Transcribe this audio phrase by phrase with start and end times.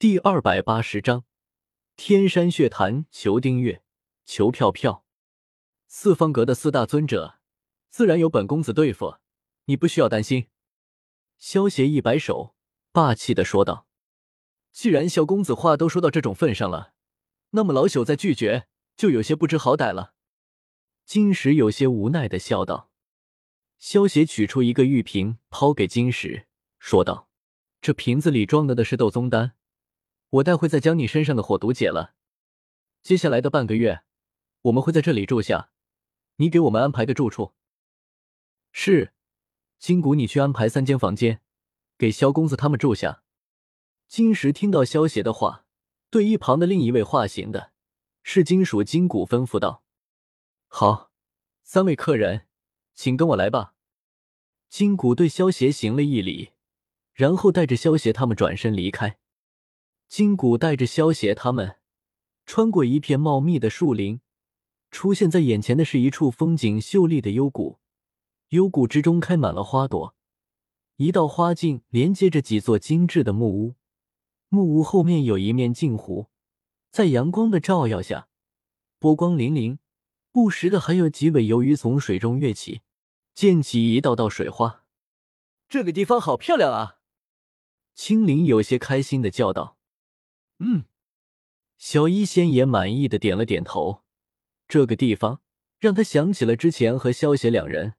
[0.00, 1.26] 第二百八十章，
[1.94, 3.82] 天山血潭，求订阅，
[4.24, 5.04] 求票票。
[5.88, 7.38] 四方阁的四大尊者，
[7.90, 9.16] 自然有本公子对付，
[9.66, 10.46] 你不需要担心。
[11.36, 12.54] 萧协一摆手，
[12.92, 13.86] 霸气的说道
[14.72, 16.94] ：“既然萧公子话都说到这种份上了，
[17.50, 20.14] 那么老朽再拒绝，就有些不知好歹了。”
[21.04, 22.90] 金石有些无奈的笑道。
[23.78, 26.46] 萧协取出一个玉瓶，抛给金石，
[26.78, 27.28] 说道
[27.82, 29.52] ：“这瓶子里装的的是斗宗丹。”
[30.30, 32.14] 我待会再将你身上的火毒解了。
[33.02, 34.02] 接下来的半个月，
[34.62, 35.70] 我们会在这里住下，
[36.36, 37.54] 你给我们安排个住处。
[38.72, 39.12] 是，
[39.78, 41.40] 金谷，你去安排三间房间，
[41.96, 43.22] 给萧公子他们住下。
[44.06, 45.64] 金石听到萧邪的话，
[46.10, 47.72] 对一旁的另一位化形的
[48.22, 49.84] 是金属金谷吩咐道
[50.68, 51.12] ：“好，
[51.62, 52.46] 三位客人，
[52.94, 53.74] 请跟我来吧。”
[54.68, 56.50] 金谷对萧邪行了一礼，
[57.12, 59.19] 然后带着萧邪他们转身离开。
[60.10, 61.76] 金谷带着萧邪他们
[62.44, 64.20] 穿过一片茂密的树林，
[64.90, 67.78] 出现在眼前的是一处风景秀丽的幽谷。
[68.48, 70.16] 幽谷之中开满了花朵，
[70.96, 73.76] 一道花径连接着几座精致的木屋。
[74.48, 76.26] 木屋后面有一面镜湖，
[76.90, 78.26] 在阳光的照耀下，
[78.98, 79.78] 波光粼粼。
[80.32, 82.82] 不时的还有几尾游鱼从水中跃起，
[83.32, 84.84] 溅起一道道水花。
[85.68, 86.98] 这个地方好漂亮啊！
[87.94, 89.76] 青灵有些开心的叫道。
[90.60, 90.84] 嗯，
[91.76, 94.02] 小医仙也满意的点了点头。
[94.68, 95.42] 这个地方
[95.78, 97.94] 让他想起了之前和萧邪两人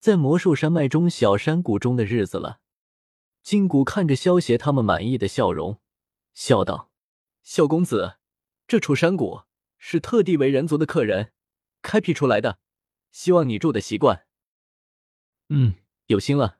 [0.00, 2.60] 在魔兽山脉中小山谷中的日子了。
[3.42, 5.80] 金谷看着萧邪他们满意的笑容，
[6.34, 6.90] 笑道
[7.44, 8.16] ：“萧公子，
[8.66, 9.42] 这处山谷
[9.78, 11.32] 是特地为人族的客人
[11.80, 12.58] 开辟出来的，
[13.12, 14.26] 希望你住的习惯。”
[15.48, 16.58] 嗯，有心了。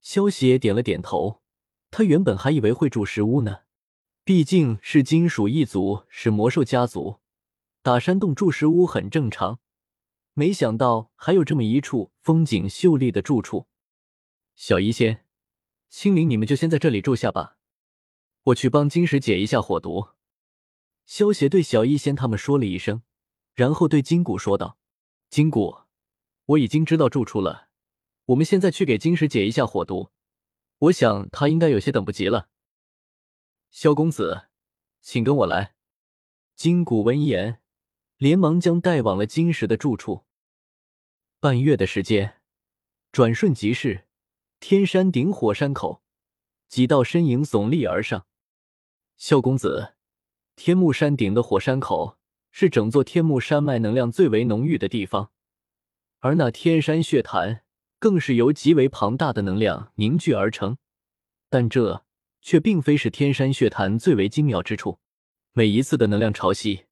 [0.00, 1.42] 萧邪点了点头。
[1.90, 3.60] 他原本还以为会住石屋呢。
[4.28, 7.20] 毕竟是金属一族，是魔兽家族，
[7.80, 9.58] 打山洞住石屋很正常。
[10.34, 13.68] 没想到还有这么一处风景秀丽的住处。
[14.54, 15.24] 小医仙、
[15.88, 17.56] 青灵，你们就先在这里住下吧，
[18.42, 20.08] 我去帮金石解一下火毒。
[21.06, 23.00] 萧邪对小医仙他们说了一声，
[23.54, 24.76] 然后对金谷说道
[25.30, 25.74] ：“金谷，
[26.44, 27.68] 我已经知道住处了，
[28.26, 30.10] 我们现在去给金石解一下火毒。
[30.80, 32.50] 我想他应该有些等不及了。”
[33.70, 34.48] 萧公子，
[35.00, 35.74] 请跟我来。
[36.56, 37.60] 金谷闻言，
[38.16, 40.24] 连忙将带往了金石的住处。
[41.38, 42.40] 半月的时间，
[43.12, 44.06] 转瞬即逝。
[44.58, 46.02] 天山顶火山口，
[46.66, 48.26] 几道身影耸立而上。
[49.16, 49.94] 萧公子，
[50.56, 52.18] 天目山顶的火山口
[52.50, 55.30] 是整座天目山脉能量最为浓郁的地方，
[56.18, 57.62] 而那天山血潭
[58.00, 60.78] 更是由极为庞大的能量凝聚而成。
[61.48, 62.07] 但这。
[62.48, 65.00] 却并非是天山血潭最为精妙之处。
[65.52, 66.86] 每一次的能量潮汐，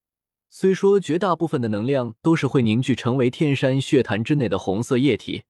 [0.51, 5.45] 虽说绝大部分的能量都是会凝聚成为天山血潭之内的红色液体，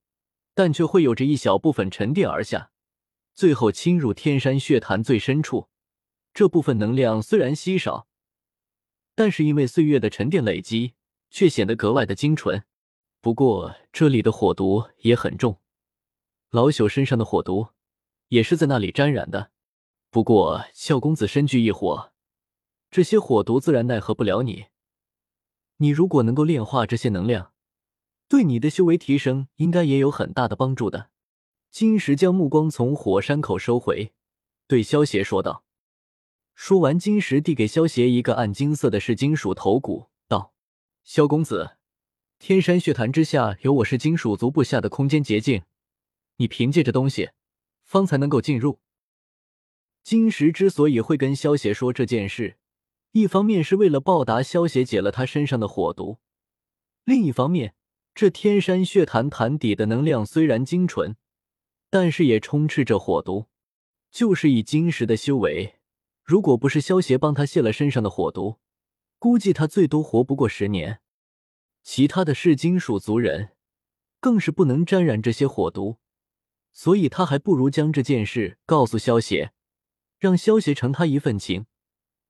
[0.54, 2.70] 但却会有着一小部分沉淀而下，
[3.34, 5.66] 最后侵入天山血潭最深处。
[6.32, 8.06] 这部分能量虽然稀少，
[9.16, 10.92] 但是因为岁月的沉淀累积，
[11.30, 12.62] 却显得格外的精纯。
[13.20, 15.58] 不过这里的火毒也很重，
[16.52, 17.70] 老朽身上的火毒
[18.28, 19.50] 也是在那里沾染的。
[20.10, 22.12] 不过，萧公子身具异火，
[22.90, 24.66] 这些火毒自然奈何不了你。
[25.76, 27.52] 你如果能够炼化这些能量，
[28.28, 31.10] 对你的修为提升应该也有很大的帮助的。
[31.70, 34.14] 金石将目光从火山口收回，
[34.66, 35.64] 对萧邪说道。
[36.54, 40.54] 说完，金石递给萧邪一个暗金色的是金属头骨，道
[41.04, 41.76] ：“萧公子，
[42.38, 45.64] 天山血潭之下有我是金属族部下的空间捷径，
[46.36, 47.32] 你凭借这东西，
[47.84, 48.78] 方才能够进入。”
[50.06, 52.58] 金石之所以会跟萧邪说这件事，
[53.10, 56.18] 一方面是为了报答萧邪解了他身上的火毒，
[57.02, 57.74] 另一方面，
[58.14, 61.16] 这天山血潭潭底的能量虽然精纯，
[61.90, 63.46] 但是也充斥着火毒。
[64.12, 65.80] 就是以金石的修为，
[66.22, 68.60] 如果不是萧邪帮他卸了身上的火毒，
[69.18, 71.00] 估计他最多活不过十年。
[71.82, 73.48] 其他的是金属族人，
[74.20, 75.96] 更是不能沾染这些火毒，
[76.72, 79.50] 所以他还不如将这件事告诉萧邪。
[80.18, 81.66] 让萧邪承他一份情，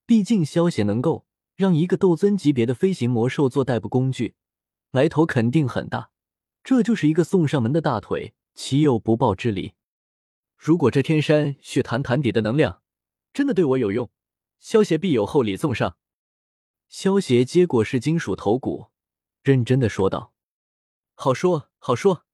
[0.05, 4.35] 毕竟萧邪能够让一个斗尊级别的飞行魔兽做代步工具，
[4.91, 6.11] 来头肯定很大。
[6.65, 9.75] 这就是一个送上门的大腿，岂有不报之理？
[10.57, 12.83] 如果这天山血潭潭底的能量
[13.33, 14.11] 真的对我有用，
[14.59, 15.97] 萧邪必有厚礼送上。
[16.89, 18.87] 萧邪接过是金属头骨，
[19.43, 20.33] 认真的说道
[21.15, 22.25] ：“好说好说。”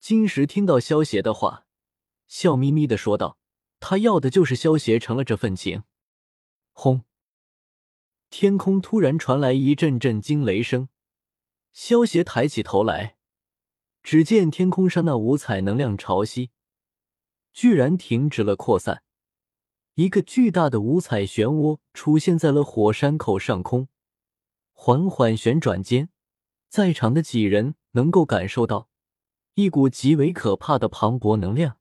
[0.00, 1.66] 金石听到萧邪的话，
[2.26, 3.38] 笑眯眯的说道。
[3.86, 5.82] 他要的就是萧协成了这份情。
[6.72, 7.04] 轰！
[8.30, 10.88] 天空突然传来一阵阵惊雷声，
[11.70, 13.18] 萧协抬起头来，
[14.02, 16.48] 只见天空上那五彩能量潮汐
[17.52, 19.02] 居然停止了扩散，
[19.96, 23.88] 一个巨大的五彩漩涡出现在了火山口上空，
[24.72, 26.08] 缓缓旋转间，
[26.70, 28.88] 在场的几人能够感受到
[29.52, 31.76] 一股极为可怕的磅礴能量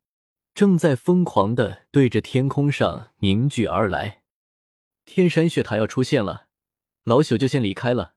[0.54, 4.22] 正在疯狂的对着天空上凝聚而来。
[5.04, 6.48] 天山血塔要出现了，
[7.04, 8.14] 老朽就先离开了。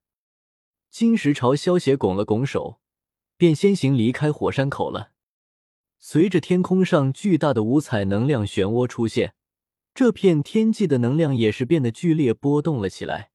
[0.91, 2.81] 金石朝萧邪拱了拱手，
[3.37, 5.13] 便先行离开火山口了。
[5.99, 9.35] 随着天空上巨大的五彩能量漩涡出现，
[9.95, 13.31] 这片天际的能量也是变得剧烈波动了起来。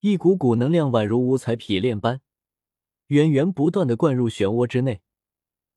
[0.00, 2.20] 一股股能量宛如五彩匹链般，
[3.06, 5.00] 源源不断的灌入漩涡之内，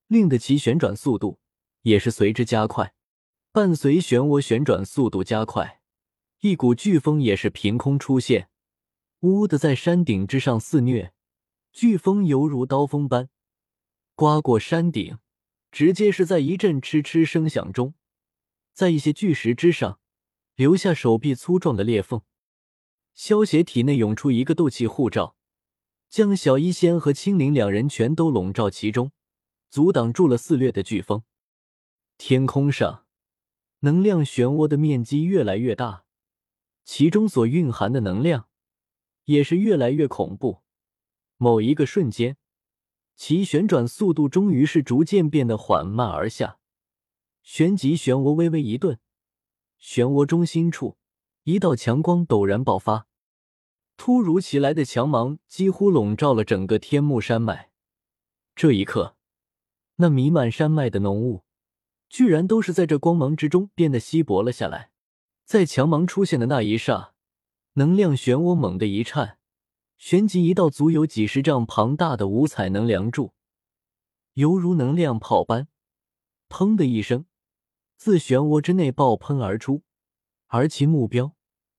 [0.08, 1.40] 令得其旋转速度
[1.82, 2.94] 也是随之加快。
[3.52, 5.82] 伴随漩涡旋转速度加快。
[6.40, 8.50] 一股飓风也是凭空出现，
[9.20, 11.14] 呜的在山顶之上肆虐。
[11.74, 13.30] 飓风犹如刀锋般
[14.16, 15.20] 刮过山顶，
[15.72, 17.94] 直接是在一阵嗤嗤声响中，
[18.74, 20.00] 在一些巨石之上
[20.56, 22.22] 留下手臂粗壮的裂缝。
[23.14, 25.36] 萧邪体内涌出一个斗气护罩，
[26.10, 29.12] 将小医仙和青灵两人全都笼罩其中，
[29.70, 31.24] 阻挡住了肆虐的飓风。
[32.24, 33.08] 天空上
[33.80, 36.06] 能量漩涡的面积越来越大。
[36.84, 38.48] 其中所蕴含的能量
[39.26, 40.62] 也是越来越恐怖。
[41.38, 42.38] 某一个瞬间，
[43.16, 46.60] 其旋转速度终于是逐渐变得缓慢而下。
[47.42, 49.00] 旋即漩涡微微一顿，
[49.82, 50.98] 漩涡中心处
[51.42, 53.08] 一道强光陡然爆发，
[53.98, 57.72] 突如其来的强芒几乎笼罩了整个天幕山脉。
[58.56, 59.16] 这一刻，
[59.96, 61.44] 那弥漫山脉的浓雾，
[62.12, 64.92] 居然都是在这光芒之中变得稀薄了下来。
[65.46, 67.14] 在强芒出现的那一刹，
[67.76, 69.38] 能量漩涡猛地一颤，
[69.98, 73.32] 旋即一道足有几十丈庞大的五彩能量柱，
[74.34, 75.70] 犹如能量炮般，
[76.50, 77.26] 砰的一声，
[77.96, 79.84] 自漩涡之内爆喷而出，
[80.48, 81.34] 而其目标，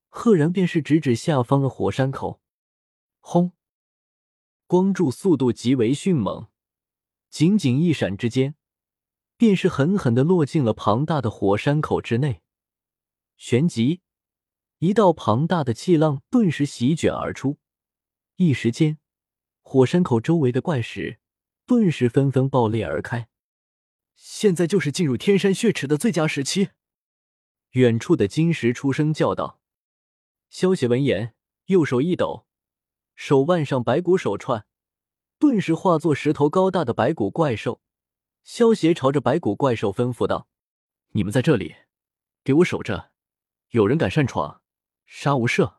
[0.08, 2.40] 赫然便是直指下方的火山口。
[3.20, 3.52] 轰！
[4.67, 6.49] 光柱速度极为迅猛，
[7.28, 8.55] 仅仅一闪之间，
[9.42, 12.42] 便是狠狠的落进了庞大的火山口之内。
[13.36, 14.00] 旋即，
[14.78, 17.58] 一道庞大的气浪顿时席卷而出，
[18.36, 18.98] 一时间，
[19.60, 21.18] 火山口周围的怪石
[21.66, 23.28] 顿时纷纷爆裂而开。
[24.14, 26.68] 现在就是进入天山血池的最佳时期。
[27.70, 29.60] 远处的金石出声叫道。
[30.50, 31.34] 萧邪闻言，
[31.64, 32.46] 右手一抖，
[33.16, 34.66] 手腕上白骨手串
[35.40, 37.80] 顿时化作十头高大的白骨怪兽。
[38.44, 40.48] 萧邪朝着白骨怪兽吩咐道
[41.12, 41.76] ：“你们在这里，
[42.42, 43.10] 给我守着。”
[43.70, 44.60] 有人敢擅闯，
[45.06, 45.76] 杀无赦！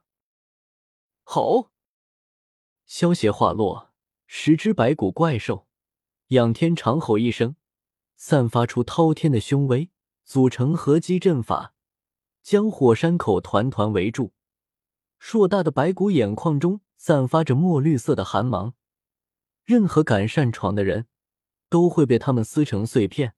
[1.24, 1.72] 好！
[2.86, 3.94] 萧邪话落，
[4.26, 5.68] 十只白骨怪兽
[6.30, 7.56] 仰天长吼一声，
[8.16, 9.92] 散发出滔天的凶威，
[10.24, 11.76] 组成合击阵法，
[12.42, 14.34] 将火山口团团围住。
[15.20, 18.74] 硕大的白骨眼眶中散发着墨绿色的寒芒，
[19.64, 21.08] 任何敢擅闯的人
[21.74, 23.34] 都会被他们撕成碎片。